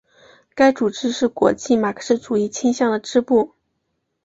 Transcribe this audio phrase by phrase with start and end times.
[0.55, 3.53] 该组织是国际马克思主义倾向的支部。